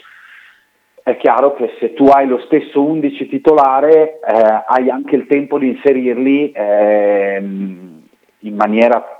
[1.02, 5.58] è chiaro che se tu hai lo stesso 11 titolare eh, hai anche il tempo
[5.58, 9.18] di inserirli eh, in maniera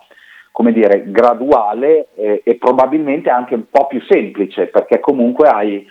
[0.53, 5.85] come dire, graduale eh, e probabilmente anche un po' più semplice perché comunque hai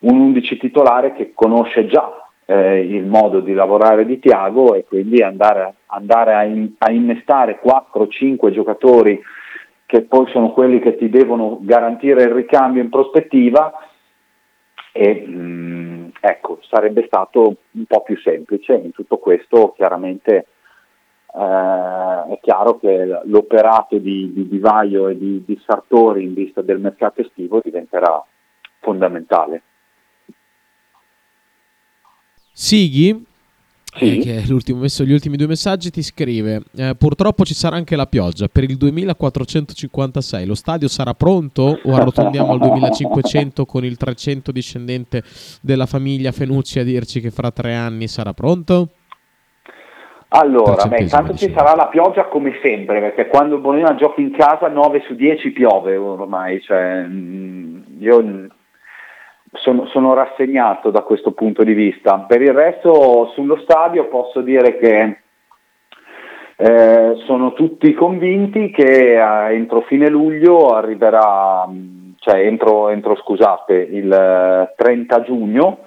[0.00, 5.22] un 11 titolare che conosce già eh, il modo di lavorare di Tiago e quindi
[5.22, 9.20] andare, andare a, in, a innestare 4-5 giocatori
[9.86, 13.72] che poi sono quelli che ti devono garantire il ricambio in prospettiva
[14.98, 18.74] e mh, ecco, sarebbe stato un po' più semplice.
[18.74, 20.46] In tutto questo chiaramente
[21.34, 26.62] eh, è chiaro che l'operato di, di Di Vaio e di, di Sartori in vista
[26.62, 28.24] del mercato estivo diventerà
[28.80, 29.62] fondamentale.
[32.50, 33.24] Sighi
[33.96, 34.18] sì.
[34.18, 37.76] eh, che è l'ultimo messo, gli ultimi due messaggi, ti scrive: eh, Purtroppo ci sarà
[37.76, 40.46] anche la pioggia per il 2456.
[40.46, 45.22] Lo stadio sarà pronto o arrotondiamo al 2500 con il 300 discendente
[45.62, 48.90] della famiglia Fenucci a dirci che fra tre anni sarà pronto?
[50.30, 54.68] Allora, beh, intanto ci sarà la pioggia come sempre, perché quando Bologna gioca in casa
[54.68, 58.46] 9 su 10 piove ormai, cioè, mm, io
[59.52, 62.18] sono, sono, rassegnato da questo punto di vista.
[62.20, 65.18] Per il resto sullo stadio posso dire che
[66.56, 71.66] eh, sono tutti convinti che eh, entro fine luglio arriverà,
[72.18, 75.78] cioè entro, entro scusate, il 30 giugno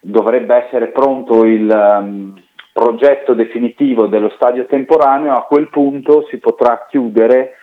[0.00, 2.34] dovrebbe essere pronto il um,
[2.72, 7.56] progetto definitivo dello stadio temporaneo, a quel punto si potrà chiudere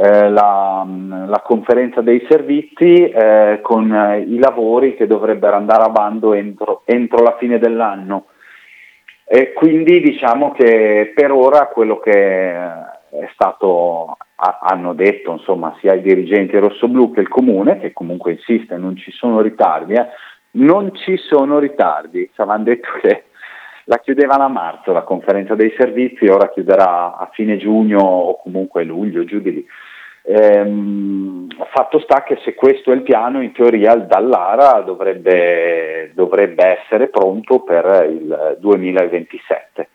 [0.00, 0.86] eh, la,
[1.26, 6.82] la, conferenza dei servizi eh, con eh, i lavori che dovrebbero andare a bando entro,
[6.84, 8.26] entro la fine dell'anno.
[9.24, 15.94] E quindi diciamo che per ora quello che è stato, a, hanno detto insomma, sia
[15.94, 20.06] i dirigenti rossoblù che il comune, che comunque insiste, non ci sono ritardi, eh,
[20.52, 23.24] non ci sono ritardi, ci avevano detto che
[23.84, 28.84] la chiudevano a marzo la conferenza dei servizi, ora chiuderà a fine giugno o comunque
[28.84, 29.66] luglio, giù di lì.
[30.30, 36.80] Ehm, fatto sta che se questo è il piano, in teoria il Dallara dovrebbe, dovrebbe
[36.80, 39.88] essere pronto per il 2027,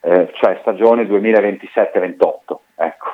[0.00, 2.58] eh, cioè stagione 2027-28.
[2.74, 3.06] Ecco,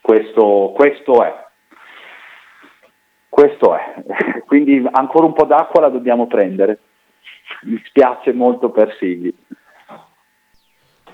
[0.00, 1.34] questo, questo è.
[3.28, 3.94] Questo è.
[4.46, 6.78] Quindi ancora un po' d'acqua la dobbiamo prendere.
[7.62, 9.34] Mi spiace molto per Sigli.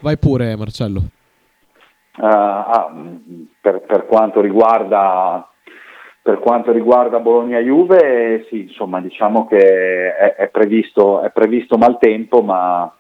[0.00, 1.00] Vai pure Marcello.
[2.18, 2.92] Uh, ah,
[3.60, 5.48] per, per, quanto riguarda,
[6.20, 12.92] per, quanto riguarda, Bologna-Juve, sì, insomma, diciamo che è, è, previsto, è previsto maltempo, ma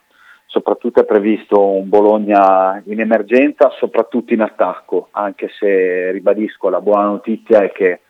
[0.46, 7.06] soprattutto è previsto un Bologna in emergenza, soprattutto in attacco, anche se ribadisco la buona
[7.06, 8.00] notizia è che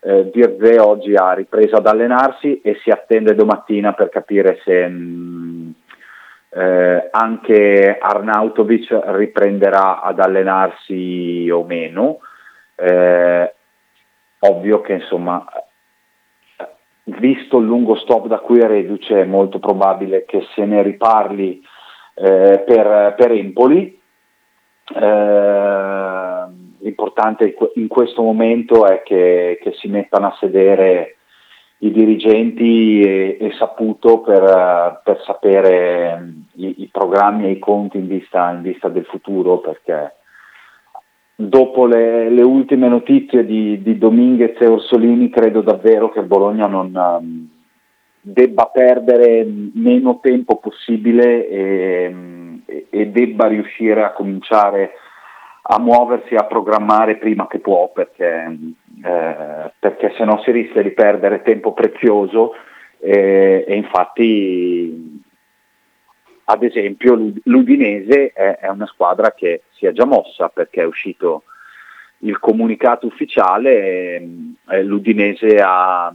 [0.00, 4.88] eh, Virze oggi ha ripreso ad allenarsi e si attende domattina per capire se...
[4.88, 5.67] Mh,
[6.50, 12.18] eh, anche Arnautovic riprenderà ad allenarsi o meno.
[12.74, 13.54] Eh,
[14.40, 15.44] ovvio che insomma,
[17.04, 21.62] visto il lungo stop da cui è reduce, è molto probabile che se ne riparli
[22.14, 24.00] eh, per, per, Empoli.
[24.94, 26.44] Eh,
[26.80, 31.17] l'importante in questo momento è che, che si mettano a sedere
[31.78, 37.98] i dirigenti e, e saputo per, per sapere mm, i, i, programmi e i conti
[37.98, 40.14] in vista, in vista, del futuro perché
[41.36, 46.92] dopo le, le ultime notizie di, di, Dominguez e Orsolini credo davvero che Bologna non
[46.92, 47.48] um,
[48.20, 52.14] debba perdere meno tempo possibile e,
[52.64, 54.90] e, e debba riuscire a cominciare
[55.70, 58.56] a muoversi, a programmare prima che può, perché,
[59.04, 62.54] eh, perché se no si rischia di perdere tempo prezioso
[62.98, 65.22] e, e infatti
[66.44, 70.86] ad esempio l'Ud- l'Udinese è, è una squadra che si è già mossa perché è
[70.86, 71.42] uscito
[72.20, 74.26] il comunicato ufficiale,
[74.68, 76.12] eh, l'Udinese ha,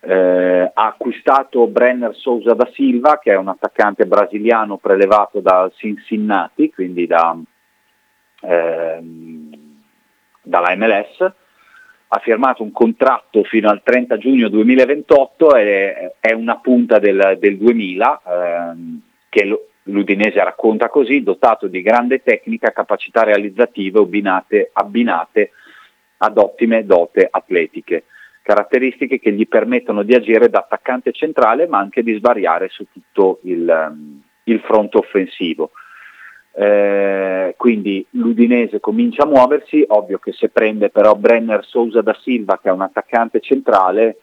[0.00, 6.70] eh, ha acquistato Brenner Sousa da Silva, che è un attaccante brasiliano prelevato da Cincinnati,
[6.70, 7.38] quindi da,
[8.46, 9.50] ehm,
[10.42, 11.32] dalla MLS,
[12.08, 17.56] ha firmato un contratto fino al 30 giugno 2028 e è una punta del, del
[17.56, 25.50] 2000 ehm, che lo- l'Udinese racconta così, dotato di grande tecnica, capacità realizzative abbinate, abbinate
[26.18, 28.04] ad ottime dote atletiche,
[28.42, 33.40] caratteristiche che gli permettono di agire da attaccante centrale ma anche di svariare su tutto
[33.42, 35.72] il, ehm, il fronte offensivo.
[36.56, 42.60] Eh, quindi l'Udinese comincia a muoversi, ovvio che se prende però Brenner Sousa da Silva
[42.62, 44.18] che è un attaccante centrale,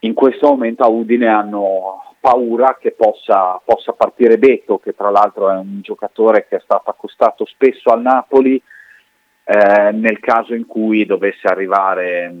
[0.00, 5.50] in questo momento a Udine hanno paura che possa, possa partire Beto, che tra l'altro
[5.50, 8.62] è un giocatore che è stato accostato spesso al Napoli,
[9.44, 12.32] eh, nel caso in cui dovesse arrivare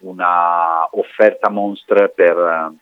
[0.00, 2.74] una offerta monstre per, eh,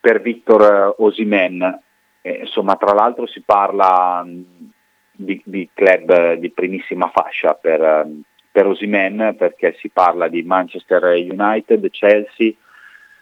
[0.00, 1.82] per Victor Osimen.
[2.26, 4.72] Eh, insomma, tra l'altro si parla mh,
[5.12, 8.20] di, di club di primissima fascia per, eh,
[8.50, 12.52] per Osimen perché si parla di Manchester United, Chelsea,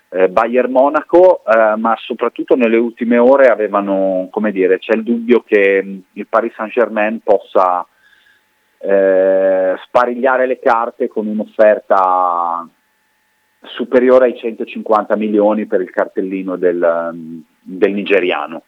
[0.09, 5.43] eh, Bayern Monaco, eh, ma soprattutto nelle ultime ore avevano, come dire, c'è il dubbio
[5.43, 7.87] che mh, il Paris Saint Germain possa
[8.79, 12.67] eh, sparigliare le carte con un'offerta
[13.65, 18.63] superiore ai 150 milioni per il cartellino del, mh, del nigeriano.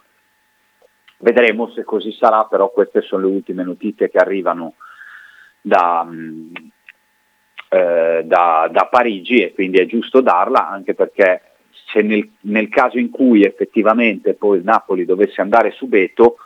[1.19, 4.75] Vedremo se così sarà, però queste sono le ultime notizie che arrivano
[5.61, 6.07] da,
[7.71, 11.43] eh, da, da Parigi e quindi è giusto darla anche perché
[11.93, 16.37] se nel, nel caso in cui effettivamente poi il Napoli dovesse andare su Beto,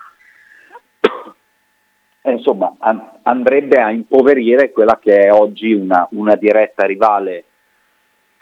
[2.23, 7.45] eh, insomma an- andrebbe a impoverire quella che è oggi una, una diretta rivale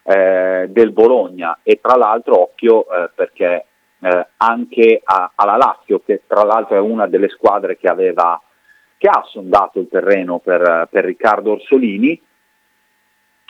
[0.02, 1.58] eh, del Bologna.
[1.62, 3.64] E tra l'altro occhio eh, perché
[4.00, 8.40] eh, anche a- alla Lazio che tra l'altro è una delle squadre che aveva
[8.96, 12.20] che ha sondato il terreno per, per Riccardo Orsolini.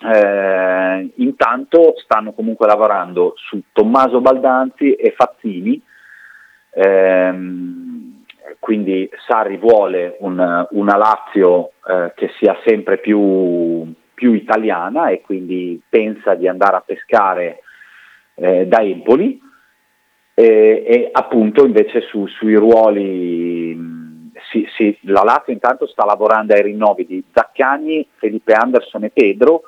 [0.00, 5.82] Eh, intanto stanno comunque lavorando su Tommaso Baldanzi e Fazzini,
[6.70, 8.24] ehm,
[8.58, 15.80] quindi Sarri vuole un- una Lazio eh, che sia sempre più, più italiana e quindi
[15.88, 17.62] pensa di andare a pescare
[18.34, 19.40] eh, da Empoli
[20.38, 23.76] e, e appunto invece su- sui ruoli
[24.52, 29.62] sì, sì, la Lazio intanto sta lavorando ai rinnovi di Zaccagni, Felipe Anderson e Pedro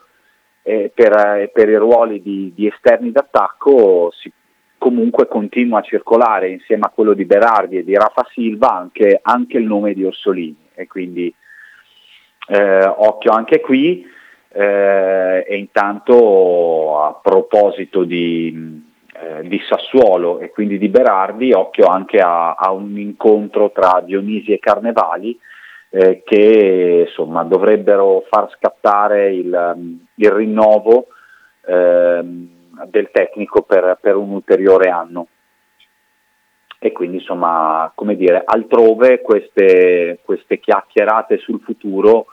[0.62, 4.32] eh, per, eh, per i ruoli di, di esterni d'attacco si,
[4.78, 9.58] comunque continua a circolare insieme a quello di Berardi e di Rafa Silva anche, anche
[9.58, 10.68] il nome di Orsolini.
[10.74, 11.34] E quindi
[12.46, 14.06] eh, occhio anche qui
[14.52, 18.88] eh, e intanto a proposito di,
[19.20, 24.52] eh, di Sassuolo e quindi di Berardi occhio anche a, a un incontro tra Dionisi
[24.52, 25.38] e Carnevali
[25.90, 31.08] eh, che insomma, dovrebbero far scattare il, il rinnovo
[31.66, 32.48] ehm,
[32.86, 35.26] del tecnico per, per un ulteriore anno.
[36.78, 42.26] E quindi insomma, come dire, altrove queste, queste chiacchierate sul futuro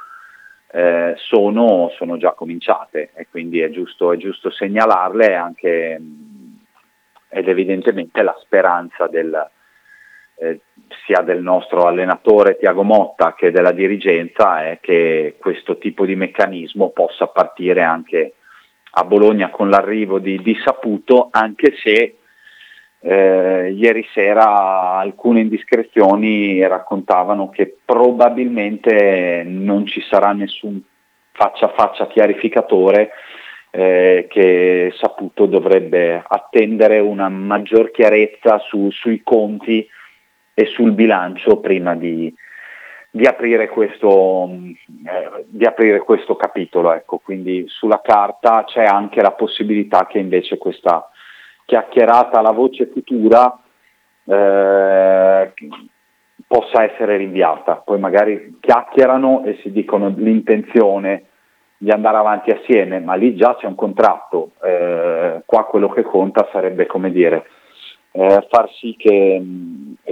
[0.72, 6.37] eh, sono, sono già cominciate e quindi è giusto, è giusto segnalarle anche, mh,
[7.38, 9.50] ed evidentemente la speranza del,
[10.40, 10.60] eh,
[11.06, 16.90] sia del nostro allenatore Tiago Motta che della dirigenza è che questo tipo di meccanismo
[16.90, 18.34] possa partire anche
[18.92, 22.18] a Bologna con l'arrivo di, di Saputo, anche se
[23.00, 30.82] eh, ieri sera alcune indiscrezioni raccontavano che probabilmente non ci sarà nessun
[31.34, 33.12] faccia a faccia chiarificatore
[33.78, 39.88] eh, che Saputo dovrebbe attendere una maggior chiarezza su- sui conti
[40.56, 42.34] e sul bilancio prima di,
[43.12, 46.92] di, aprire, questo, eh, di aprire questo capitolo.
[46.92, 47.20] Ecco.
[47.20, 51.08] Quindi sulla carta c'è anche la possibilità che invece questa
[51.66, 53.62] chiacchierata alla voce futura
[54.26, 55.54] eh,
[56.48, 57.76] possa essere rinviata.
[57.76, 61.26] Poi magari chiacchierano e si dicono l'intenzione
[61.78, 64.52] di andare avanti assieme, ma lì già c'è un contratto.
[64.64, 67.46] Eh, qua quello che conta sarebbe, come dire,
[68.12, 69.42] eh, far sì che,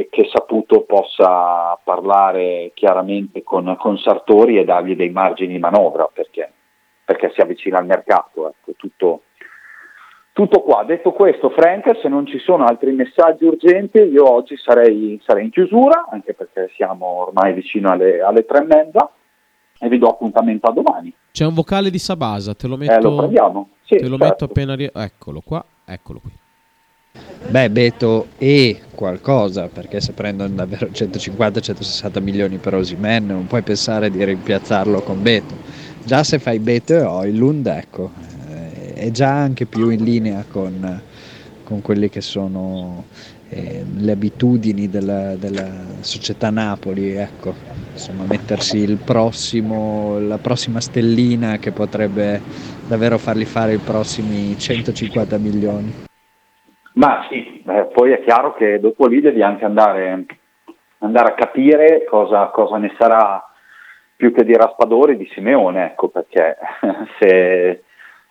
[0.09, 6.51] che, Saputo possa parlare chiaramente con, con, Sartori e dargli dei margini di manovra perché,
[7.03, 8.47] perché si avvicina al mercato.
[8.47, 8.73] Ecco.
[8.77, 9.21] Tutto,
[10.33, 15.19] Tutto qua, detto questo Frank, se non ci sono altri messaggi urgenti io oggi sarei,
[15.23, 19.11] sarei in chiusura, anche perché siamo ormai vicino alle, alle tre e mezza
[19.85, 21.13] e vi do appuntamento a domani.
[21.31, 23.69] C'è un vocale di Sabasa, te lo metto, Eh, lo prendiamo?
[23.83, 24.23] Sì, te lo certo.
[24.25, 24.73] metto appena...
[24.75, 26.31] ri- Eccolo qua, eccolo qui.
[27.47, 34.09] Beh, Beto e qualcosa, perché se prendono davvero 150-160 milioni per Osimen non puoi pensare
[34.09, 35.53] di rimpiazzarlo con Beto.
[36.03, 38.09] Già se fai Beto e Oilund, ecco,
[38.49, 41.01] eh, è già anche più in linea con,
[41.63, 43.05] con quelle che sono
[43.55, 45.63] eh, le abitudini della, della
[46.01, 47.53] società Napoli, ecco.
[47.93, 52.41] Insomma, mettersi il prossimo, la prossima stellina che potrebbe
[52.85, 55.93] davvero fargli fare i prossimi 150 milioni.
[56.95, 60.25] Ma sì, eh, poi è chiaro che dopo lì devi anche andare,
[60.99, 63.41] andare a capire cosa, cosa ne sarà
[64.17, 66.57] più che di Raspadori di Simeone, ecco, perché
[67.19, 67.83] se,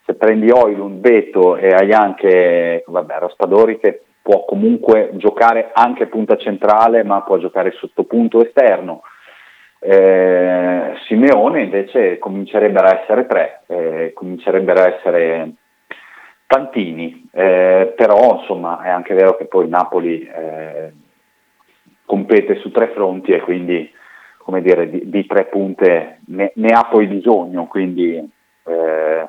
[0.04, 6.38] se prendi Oilund, Beto e hai anche vabbè, Raspadori che può comunque giocare anche punta
[6.38, 9.02] centrale ma può giocare sotto punto esterno,
[9.80, 15.50] eh, Simeone invece comincerebbero a essere tre, eh, comincerebbero a essere
[16.46, 20.92] tantini, eh, però insomma è anche vero che poi Napoli eh,
[22.06, 23.92] compete su tre fronti e quindi
[24.38, 29.28] come dire, di, di tre punte ne, ne ha poi bisogno, quindi eh,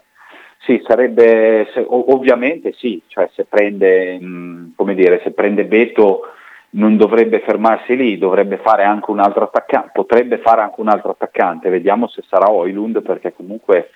[0.66, 6.32] sì, sarebbe se- ov- ovviamente sì, cioè se prende, mh, come dire, se prende Beto
[6.72, 11.12] non dovrebbe fermarsi lì, dovrebbe fare anche un altro attaccante, potrebbe fare anche un altro
[11.12, 13.92] attaccante, vediamo se sarà Oilund perché comunque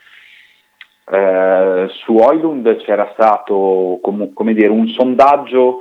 [1.12, 5.80] eh, su Oilund c'era stato com- come dire, un sondaggio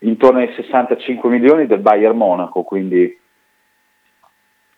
[0.00, 3.18] intorno ai 65 milioni del Bayern Monaco, quindi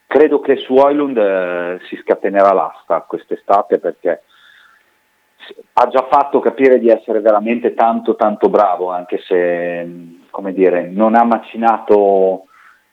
[0.07, 4.23] credo che su Oilund eh, si scatenerà l'asta quest'estate perché
[5.75, 11.15] ha già fatto capire di essere veramente tanto tanto bravo, anche se come dire, non
[11.15, 12.47] ha macinato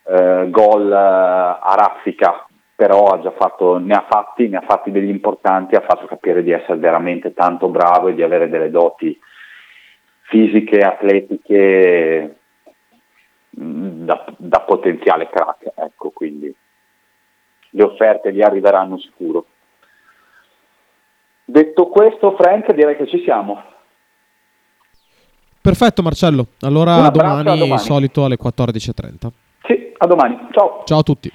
[0.04, 2.46] eh, gol eh, a raffica,
[2.76, 6.44] però ha già fatto, ne ha fatti, ne ha fatti degli importanti, ha fatto capire
[6.44, 9.18] di essere veramente tanto bravo e di avere delle doti
[10.24, 12.36] fisiche, atletiche
[13.50, 16.54] mh, da, da potenziale crack, ecco, quindi
[17.72, 19.46] le offerte gli arriveranno sicuro.
[21.50, 23.60] Detto questo, Frank, direi che ci siamo.
[25.62, 27.80] Perfetto Marcello, allora domani, a domani.
[27.80, 29.30] solito alle 14.30.
[29.66, 30.38] Sì, a domani.
[30.52, 30.84] Ciao.
[30.86, 31.32] Ciao a tutti.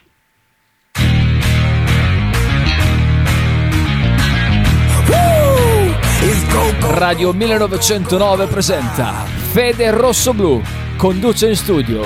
[6.81, 10.61] Radio 1909 presenta Fede Rosso Blu.
[10.97, 12.03] Conduce in studio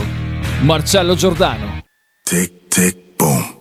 [0.63, 1.83] Marcello Giordano.
[2.23, 3.58] Tick, tick, boom.